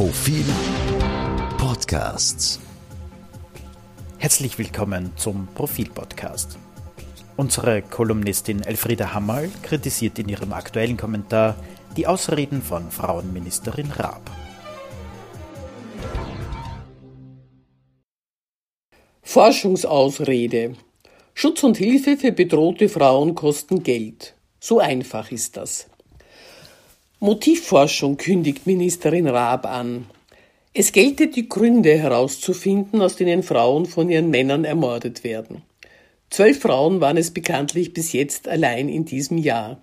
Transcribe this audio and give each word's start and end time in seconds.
Profil 0.00 0.46
Podcasts. 1.58 2.58
Herzlich 4.16 4.56
willkommen 4.56 5.12
zum 5.16 5.46
Profil 5.54 5.90
Podcast. 5.90 6.56
Unsere 7.36 7.82
Kolumnistin 7.82 8.62
Elfriede 8.62 9.12
Hammerl 9.12 9.50
kritisiert 9.62 10.18
in 10.18 10.30
ihrem 10.30 10.54
aktuellen 10.54 10.96
Kommentar 10.96 11.54
die 11.98 12.06
Ausreden 12.06 12.62
von 12.62 12.90
Frauenministerin 12.90 13.90
Raab. 13.90 14.30
Forschungsausrede. 19.20 20.76
Schutz 21.34 21.62
und 21.62 21.76
Hilfe 21.76 22.16
für 22.16 22.32
bedrohte 22.32 22.88
Frauen 22.88 23.34
kosten 23.34 23.82
Geld. 23.82 24.34
So 24.60 24.78
einfach 24.78 25.30
ist 25.30 25.58
das. 25.58 25.90
Motivforschung 27.22 28.16
kündigt 28.16 28.66
Ministerin 28.66 29.28
Raab 29.28 29.66
an. 29.66 30.06
Es 30.72 30.90
gelte 30.90 31.26
die 31.26 31.50
Gründe 31.50 31.98
herauszufinden, 31.98 33.02
aus 33.02 33.16
denen 33.16 33.42
Frauen 33.42 33.84
von 33.84 34.08
ihren 34.08 34.30
Männern 34.30 34.64
ermordet 34.64 35.22
werden. 35.22 35.60
Zwölf 36.30 36.60
Frauen 36.60 37.02
waren 37.02 37.18
es 37.18 37.30
bekanntlich 37.30 37.92
bis 37.92 38.14
jetzt 38.14 38.48
allein 38.48 38.88
in 38.88 39.04
diesem 39.04 39.36
Jahr. 39.36 39.82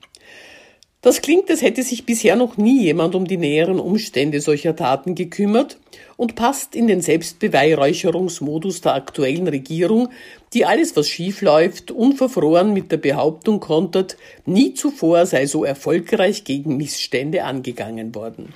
Das 1.07 1.21
klingt, 1.21 1.49
als 1.49 1.61
hätte 1.61 1.83
sich 1.83 2.05
bisher 2.05 2.35
noch 2.35 2.57
nie 2.57 2.81
jemand 2.81 3.15
um 3.15 3.25
die 3.25 3.37
näheren 3.37 3.79
Umstände 3.79 4.41
solcher 4.41 4.75
Taten 4.75 5.15
gekümmert 5.15 5.77
und 6.17 6.35
passt 6.35 6.75
in 6.75 6.87
den 6.87 6.99
Selbstbeweihräucherungsmodus 6.99 8.81
der 8.81 8.95
aktuellen 8.95 9.47
Regierung, 9.47 10.09
die 10.53 10.65
alles, 10.65 10.97
was 10.97 11.07
schief 11.07 11.41
läuft, 11.41 11.91
unverfroren 11.91 12.73
mit 12.73 12.91
der 12.91 12.97
Behauptung 12.97 13.61
kontert, 13.61 14.17
nie 14.45 14.73
zuvor 14.73 15.25
sei 15.25 15.45
so 15.45 15.63
erfolgreich 15.63 16.43
gegen 16.43 16.75
Missstände 16.75 17.45
angegangen 17.45 18.13
worden. 18.13 18.53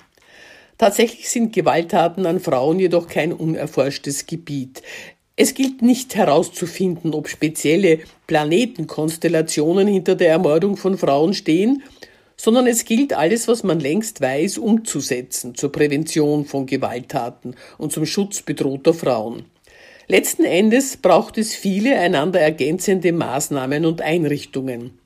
Tatsächlich 0.77 1.29
sind 1.29 1.53
Gewalttaten 1.53 2.25
an 2.25 2.41
Frauen 2.41 2.79
jedoch 2.79 3.07
kein 3.07 3.31
unerforschtes 3.31 4.25
Gebiet. 4.25 4.81
Es 5.37 5.53
gilt 5.53 5.81
nicht 5.81 6.15
herauszufinden, 6.15 7.13
ob 7.13 7.29
spezielle 7.29 7.99
Planetenkonstellationen 8.27 9.87
hinter 9.87 10.15
der 10.15 10.31
Ermordung 10.31 10.75
von 10.75 10.97
Frauen 10.97 11.33
stehen, 11.33 11.81
sondern 12.41 12.65
es 12.65 12.85
gilt 12.85 13.13
alles, 13.13 13.47
was 13.47 13.61
man 13.61 13.79
längst 13.79 14.19
weiß, 14.19 14.57
umzusetzen 14.57 15.53
zur 15.53 15.71
Prävention 15.71 16.43
von 16.43 16.65
Gewalttaten 16.65 17.55
und 17.77 17.91
zum 17.91 18.07
Schutz 18.07 18.41
bedrohter 18.41 18.95
Frauen. 18.95 19.45
Letzten 20.07 20.43
Endes 20.45 20.97
braucht 20.97 21.37
es 21.37 21.53
viele 21.53 21.99
einander 21.99 22.39
ergänzende 22.39 23.11
Maßnahmen 23.11 23.85
und 23.85 24.01
Einrichtungen. 24.01 24.97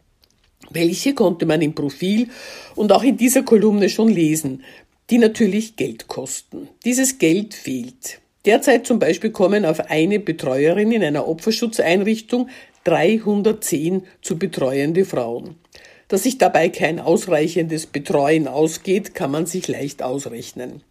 Welche 0.69 1.13
konnte 1.13 1.45
man 1.45 1.61
im 1.61 1.75
Profil 1.75 2.29
und 2.73 2.93
auch 2.93 3.03
in 3.03 3.17
dieser 3.17 3.43
Kolumne 3.43 3.89
schon 3.89 4.07
lesen, 4.07 4.63
die 5.09 5.17
natürlich 5.17 5.75
Geld 5.75 6.07
kosten. 6.07 6.69
Dieses 6.85 7.17
Geld 7.17 7.53
fehlt. 7.53 8.21
Derzeit 8.45 8.87
zum 8.87 8.97
Beispiel 8.97 9.31
kommen 9.31 9.65
auf 9.65 9.89
eine 9.89 10.21
Betreuerin 10.21 10.93
in 10.93 11.03
einer 11.03 11.27
Opferschutzeinrichtung 11.27 12.47
310 12.85 14.03
zu 14.21 14.39
betreuende 14.39 15.03
Frauen. 15.03 15.55
Dass 16.07 16.23
sich 16.23 16.37
dabei 16.37 16.69
kein 16.69 16.99
ausreichendes 16.99 17.87
Betreuen 17.87 18.47
ausgeht, 18.47 19.15
kann 19.15 19.31
man 19.31 19.45
sich 19.45 19.67
leicht 19.67 20.03
ausrechnen. 20.03 20.81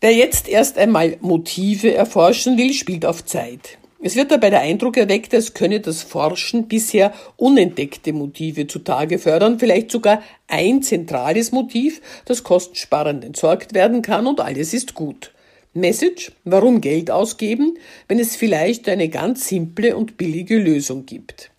Wer 0.00 0.12
jetzt 0.12 0.48
erst 0.48 0.78
einmal 0.78 1.16
Motive 1.20 1.94
erforschen 1.94 2.58
will, 2.58 2.72
spielt 2.72 3.06
auf 3.06 3.24
Zeit. 3.24 3.78
Es 4.02 4.16
wird 4.16 4.30
dabei 4.30 4.50
der 4.50 4.60
Eindruck 4.60 4.98
erweckt, 4.98 5.32
als 5.32 5.54
könne 5.54 5.80
das 5.80 6.02
Forschen 6.02 6.68
bisher 6.68 7.14
unentdeckte 7.36 8.12
Motive 8.12 8.66
zutage 8.66 9.18
fördern, 9.18 9.58
vielleicht 9.58 9.90
sogar 9.90 10.22
ein 10.46 10.82
zentrales 10.82 11.52
Motiv, 11.52 12.02
das 12.26 12.42
kostensparend 12.42 13.24
entsorgt 13.24 13.72
werden 13.72 14.02
kann 14.02 14.26
und 14.26 14.40
alles 14.40 14.74
ist 14.74 14.92
gut. 14.92 15.32
Message, 15.72 16.32
warum 16.44 16.82
Geld 16.82 17.10
ausgeben, 17.10 17.78
wenn 18.06 18.18
es 18.18 18.36
vielleicht 18.36 18.90
eine 18.90 19.08
ganz 19.08 19.48
simple 19.48 19.96
und 19.96 20.18
billige 20.18 20.58
Lösung 20.58 21.06
gibt. 21.06 21.50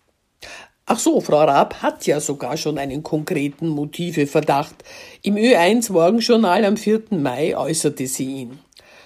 Ach 0.88 1.00
so, 1.00 1.20
Frau 1.20 1.42
Raab 1.42 1.82
hat 1.82 2.06
ja 2.06 2.20
sogar 2.20 2.56
schon 2.56 2.78
einen 2.78 3.02
konkreten 3.02 3.66
Motiveverdacht. 3.66 4.76
Im 5.20 5.34
Ö1 5.34 5.90
Morgenjournal 5.90 6.64
am 6.64 6.76
4. 6.76 7.06
Mai 7.10 7.56
äußerte 7.56 8.06
sie 8.06 8.26
ihn. 8.26 8.60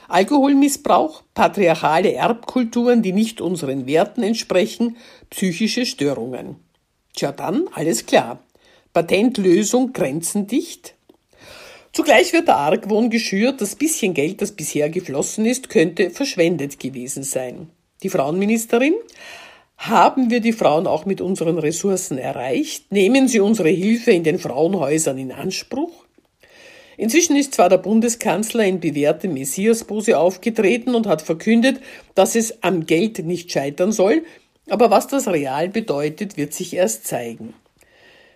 Alkoholmissbrauch, 0.06 1.22
patriarchale 1.32 2.12
Erbkulturen, 2.12 3.00
die 3.00 3.14
nicht 3.14 3.40
unseren 3.40 3.86
Werten 3.86 4.22
entsprechen, 4.22 4.98
psychische 5.30 5.86
Störungen. 5.86 6.56
Tja, 7.16 7.32
dann 7.32 7.66
alles 7.72 8.04
klar. 8.04 8.40
Patentlösung 8.92 9.94
grenzendicht. 9.94 10.96
Zugleich 11.94 12.34
wird 12.34 12.48
der 12.48 12.58
Argwohn 12.58 13.08
geschürt, 13.08 13.62
das 13.62 13.74
bisschen 13.74 14.12
Geld, 14.12 14.42
das 14.42 14.52
bisher 14.52 14.90
geflossen 14.90 15.46
ist, 15.46 15.70
könnte 15.70 16.10
verschwendet 16.10 16.78
gewesen 16.78 17.22
sein. 17.22 17.70
Die 18.02 18.10
Frauenministerin 18.10 18.94
haben 19.80 20.28
wir 20.28 20.40
die 20.40 20.52
Frauen 20.52 20.86
auch 20.86 21.06
mit 21.06 21.22
unseren 21.22 21.58
Ressourcen 21.58 22.18
erreicht? 22.18 22.92
Nehmen 22.92 23.28
sie 23.28 23.40
unsere 23.40 23.70
Hilfe 23.70 24.10
in 24.10 24.24
den 24.24 24.38
Frauenhäusern 24.38 25.16
in 25.16 25.32
Anspruch? 25.32 26.04
Inzwischen 26.98 27.34
ist 27.34 27.54
zwar 27.54 27.70
der 27.70 27.78
Bundeskanzler 27.78 28.64
in 28.64 28.78
bewährtem 28.78 29.32
Messiaspose 29.32 30.18
aufgetreten 30.18 30.94
und 30.94 31.06
hat 31.06 31.22
verkündet, 31.22 31.80
dass 32.14 32.34
es 32.34 32.62
am 32.62 32.84
Geld 32.84 33.24
nicht 33.24 33.50
scheitern 33.50 33.90
soll, 33.90 34.22
aber 34.68 34.90
was 34.90 35.06
das 35.06 35.26
real 35.26 35.70
bedeutet, 35.70 36.36
wird 36.36 36.52
sich 36.52 36.74
erst 36.74 37.06
zeigen. 37.06 37.54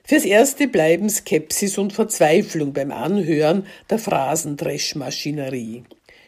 Fürs 0.02 0.24
Erste 0.24 0.66
bleiben 0.66 1.10
Skepsis 1.10 1.76
und 1.76 1.92
Verzweiflung 1.92 2.72
beim 2.72 2.90
Anhören 2.90 3.66
der 3.90 3.98
Phrasendreschmaschinerie. 3.98 5.84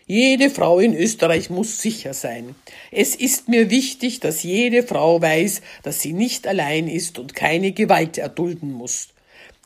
Jede 0.08 0.50
Frau 0.50 0.78
in 0.78 0.94
Österreich 0.94 1.50
muss 1.50 1.82
sicher 1.82 2.14
sein. 2.14 2.54
Es 2.92 3.16
ist 3.16 3.48
mir 3.48 3.70
wichtig, 3.70 4.20
dass 4.20 4.44
jede 4.44 4.84
Frau 4.84 5.20
weiß, 5.20 5.62
dass 5.82 6.00
sie 6.00 6.12
nicht 6.12 6.46
allein 6.46 6.86
ist 6.86 7.18
und 7.18 7.34
keine 7.34 7.72
Gewalt 7.72 8.16
erdulden 8.16 8.72
muss. 8.72 9.08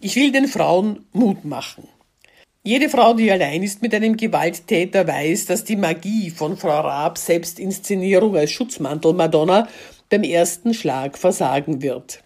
Ich 0.00 0.16
will 0.16 0.32
den 0.32 0.48
Frauen 0.48 1.04
Mut 1.12 1.44
machen. 1.44 1.86
Jede 2.62 2.88
Frau, 2.88 3.12
die 3.12 3.30
allein 3.30 3.62
ist 3.62 3.82
mit 3.82 3.94
einem 3.94 4.16
Gewalttäter, 4.16 5.06
weiß, 5.06 5.44
dass 5.44 5.64
die 5.64 5.76
Magie 5.76 6.30
von 6.30 6.56
Frau 6.56 6.80
Raabs 6.80 7.26
Selbstinszenierung 7.26 8.34
als 8.34 8.50
Schutzmantel 8.50 9.12
Madonna 9.12 9.68
beim 10.08 10.22
ersten 10.22 10.72
Schlag 10.72 11.18
versagen 11.18 11.82
wird. 11.82 12.24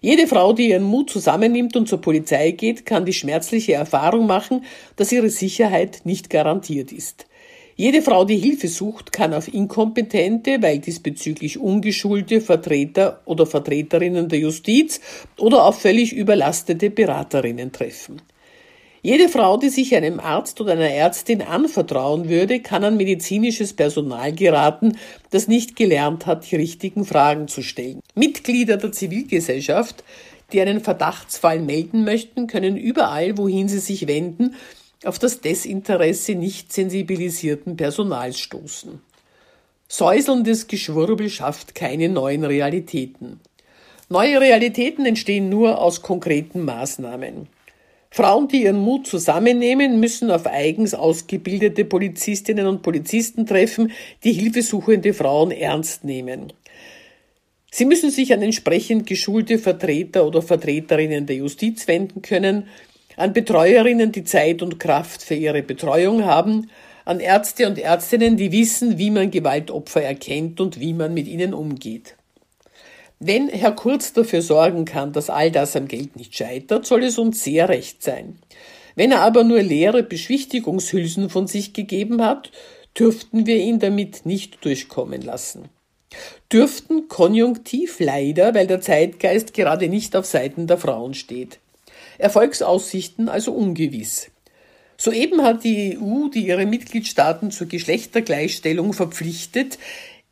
Jede 0.00 0.28
Frau, 0.28 0.52
die 0.52 0.68
ihren 0.68 0.84
Mut 0.84 1.10
zusammennimmt 1.10 1.74
und 1.74 1.88
zur 1.88 2.00
Polizei 2.00 2.52
geht, 2.52 2.86
kann 2.86 3.04
die 3.04 3.12
schmerzliche 3.12 3.72
Erfahrung 3.72 4.28
machen, 4.28 4.64
dass 4.94 5.10
ihre 5.10 5.30
Sicherheit 5.30 6.02
nicht 6.04 6.30
garantiert 6.30 6.92
ist. 6.92 7.27
Jede 7.80 8.02
Frau, 8.02 8.24
die 8.24 8.38
Hilfe 8.38 8.66
sucht, 8.66 9.12
kann 9.12 9.32
auf 9.32 9.46
inkompetente, 9.46 10.60
weil 10.60 10.80
diesbezüglich 10.80 11.60
ungeschulte 11.60 12.40
Vertreter 12.40 13.20
oder 13.24 13.46
Vertreterinnen 13.46 14.28
der 14.28 14.40
Justiz 14.40 15.00
oder 15.38 15.64
auf 15.64 15.80
völlig 15.80 16.12
überlastete 16.12 16.90
Beraterinnen 16.90 17.70
treffen. 17.70 18.20
Jede 19.00 19.28
Frau, 19.28 19.58
die 19.58 19.68
sich 19.68 19.94
einem 19.94 20.18
Arzt 20.18 20.60
oder 20.60 20.72
einer 20.72 20.90
Ärztin 20.90 21.40
anvertrauen 21.40 22.28
würde, 22.28 22.58
kann 22.58 22.82
an 22.82 22.96
medizinisches 22.96 23.74
Personal 23.74 24.32
geraten, 24.32 24.98
das 25.30 25.46
nicht 25.46 25.76
gelernt 25.76 26.26
hat, 26.26 26.50
die 26.50 26.56
richtigen 26.56 27.04
Fragen 27.04 27.46
zu 27.46 27.62
stellen. 27.62 28.00
Mitglieder 28.16 28.76
der 28.76 28.90
Zivilgesellschaft, 28.90 30.02
die 30.52 30.60
einen 30.60 30.80
Verdachtsfall 30.80 31.60
melden 31.60 32.02
möchten, 32.02 32.48
können 32.48 32.76
überall, 32.76 33.38
wohin 33.38 33.68
sie 33.68 33.78
sich 33.78 34.08
wenden, 34.08 34.56
auf 35.04 35.18
das 35.18 35.40
Desinteresse 35.40 36.34
nicht 36.34 36.72
sensibilisierten 36.72 37.76
Personals 37.76 38.38
stoßen. 38.38 39.00
Säuselndes 39.86 40.66
Geschwurbel 40.66 41.30
schafft 41.30 41.74
keine 41.74 42.08
neuen 42.08 42.44
Realitäten. 42.44 43.40
Neue 44.10 44.40
Realitäten 44.40 45.06
entstehen 45.06 45.48
nur 45.48 45.80
aus 45.80 46.02
konkreten 46.02 46.64
Maßnahmen. 46.64 47.48
Frauen, 48.10 48.48
die 48.48 48.62
ihren 48.62 48.78
Mut 48.78 49.06
zusammennehmen, 49.06 50.00
müssen 50.00 50.30
auf 50.30 50.46
eigens 50.46 50.94
ausgebildete 50.94 51.84
Polizistinnen 51.84 52.66
und 52.66 52.82
Polizisten 52.82 53.46
treffen, 53.46 53.92
die 54.24 54.32
hilfesuchende 54.32 55.12
Frauen 55.12 55.50
ernst 55.50 56.04
nehmen. 56.04 56.52
Sie 57.70 57.84
müssen 57.84 58.10
sich 58.10 58.32
an 58.32 58.40
entsprechend 58.40 59.06
geschulte 59.06 59.58
Vertreter 59.58 60.26
oder 60.26 60.40
Vertreterinnen 60.40 61.26
der 61.26 61.36
Justiz 61.36 61.86
wenden 61.86 62.22
können, 62.22 62.66
an 63.18 63.32
Betreuerinnen, 63.32 64.12
die 64.12 64.24
Zeit 64.24 64.62
und 64.62 64.78
Kraft 64.78 65.22
für 65.22 65.34
ihre 65.34 65.62
Betreuung 65.62 66.24
haben, 66.24 66.70
an 67.04 67.20
Ärzte 67.20 67.66
und 67.66 67.78
Ärztinnen, 67.78 68.36
die 68.36 68.52
wissen, 68.52 68.96
wie 68.98 69.10
man 69.10 69.30
Gewaltopfer 69.30 70.02
erkennt 70.02 70.60
und 70.60 70.78
wie 70.78 70.92
man 70.92 71.14
mit 71.14 71.26
ihnen 71.26 71.52
umgeht. 71.52 72.16
Wenn 73.18 73.48
Herr 73.48 73.72
Kurz 73.72 74.12
dafür 74.12 74.42
sorgen 74.42 74.84
kann, 74.84 75.12
dass 75.12 75.30
all 75.30 75.50
das 75.50 75.74
am 75.74 75.88
Geld 75.88 76.14
nicht 76.14 76.36
scheitert, 76.36 76.86
soll 76.86 77.02
es 77.02 77.18
uns 77.18 77.42
sehr 77.42 77.68
recht 77.68 78.04
sein. 78.04 78.38
Wenn 78.94 79.10
er 79.10 79.22
aber 79.22 79.42
nur 79.42 79.62
leere 79.62 80.04
Beschwichtigungshülsen 80.04 81.28
von 81.28 81.48
sich 81.48 81.72
gegeben 81.72 82.22
hat, 82.22 82.52
dürften 82.96 83.46
wir 83.46 83.56
ihn 83.56 83.80
damit 83.80 84.26
nicht 84.26 84.64
durchkommen 84.64 85.22
lassen. 85.22 85.68
Dürften 86.52 87.08
konjunktiv 87.08 87.98
leider, 87.98 88.54
weil 88.54 88.68
der 88.68 88.80
Zeitgeist 88.80 89.54
gerade 89.54 89.88
nicht 89.88 90.14
auf 90.14 90.26
Seiten 90.26 90.68
der 90.68 90.78
Frauen 90.78 91.14
steht. 91.14 91.58
Erfolgsaussichten 92.18 93.28
also 93.28 93.52
ungewiss. 93.52 94.30
Soeben 94.96 95.42
hat 95.42 95.62
die 95.62 95.96
EU, 95.96 96.28
die 96.28 96.46
ihre 96.46 96.66
Mitgliedstaaten 96.66 97.52
zur 97.52 97.68
Geschlechtergleichstellung 97.68 98.92
verpflichtet, 98.92 99.78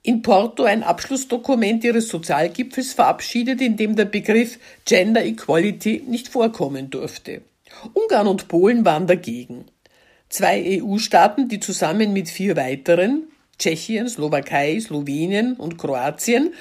in 0.02 0.22
Porto 0.22 0.64
ein 0.64 0.82
Abschlussdokument 0.82 1.82
ihres 1.84 2.08
Sozialgipfels 2.08 2.92
verabschiedet, 2.92 3.60
in 3.60 3.76
dem 3.76 3.96
der 3.96 4.04
Begriff 4.04 4.58
Gender 4.84 5.24
Equality 5.24 6.04
nicht 6.06 6.28
vorkommen 6.28 6.90
durfte. 6.90 7.42
Ungarn 7.92 8.28
und 8.28 8.48
Polen 8.48 8.84
waren 8.84 9.06
dagegen. 9.06 9.64
Zwei 10.28 10.80
EU-Staaten, 10.80 11.48
die 11.48 11.60
zusammen 11.60 12.12
mit 12.12 12.28
vier 12.28 12.56
weiteren, 12.56 13.28
Tschechien, 13.58 14.08
Slowakei, 14.08 14.78
Slowenien 14.80 15.54
und 15.54 15.78
Kroatien, 15.78 16.52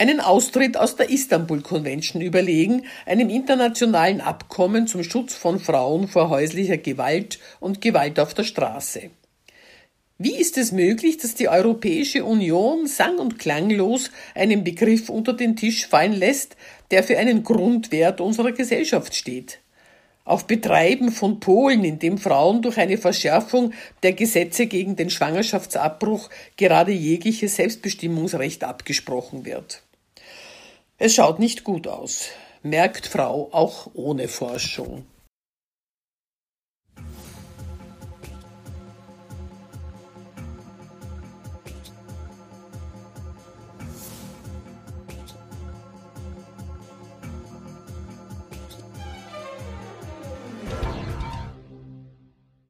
einen 0.00 0.20
Austritt 0.20 0.78
aus 0.78 0.96
der 0.96 1.10
Istanbul 1.10 1.60
Convention 1.60 2.22
überlegen, 2.22 2.86
einem 3.04 3.28
internationalen 3.28 4.22
Abkommen 4.22 4.86
zum 4.86 5.04
Schutz 5.04 5.34
von 5.34 5.60
Frauen 5.60 6.08
vor 6.08 6.30
häuslicher 6.30 6.78
Gewalt 6.78 7.38
und 7.60 7.82
Gewalt 7.82 8.18
auf 8.18 8.32
der 8.32 8.44
Straße. 8.44 9.10
Wie 10.16 10.36
ist 10.36 10.56
es 10.56 10.72
möglich, 10.72 11.18
dass 11.18 11.34
die 11.34 11.50
Europäische 11.50 12.24
Union 12.24 12.86
sang- 12.86 13.18
und 13.18 13.38
klanglos 13.38 14.10
einen 14.34 14.64
Begriff 14.64 15.10
unter 15.10 15.34
den 15.34 15.54
Tisch 15.54 15.86
fallen 15.86 16.14
lässt, 16.14 16.56
der 16.90 17.04
für 17.04 17.18
einen 17.18 17.42
Grundwert 17.42 18.22
unserer 18.22 18.52
Gesellschaft 18.52 19.14
steht? 19.14 19.60
Auf 20.24 20.46
Betreiben 20.46 21.12
von 21.12 21.40
Polen, 21.40 21.84
in 21.84 21.98
dem 21.98 22.16
Frauen 22.16 22.62
durch 22.62 22.78
eine 22.78 22.96
Verschärfung 22.96 23.74
der 24.02 24.14
Gesetze 24.14 24.66
gegen 24.66 24.96
den 24.96 25.10
Schwangerschaftsabbruch 25.10 26.30
gerade 26.56 26.92
jegliches 26.92 27.56
Selbstbestimmungsrecht 27.56 28.64
abgesprochen 28.64 29.44
wird. 29.44 29.82
Es 30.98 31.14
schaut 31.14 31.38
nicht 31.38 31.64
gut 31.64 31.86
aus, 31.88 32.28
merkt 32.62 33.06
Frau 33.06 33.48
auch 33.52 33.90
ohne 33.94 34.28
Forschung. 34.28 35.06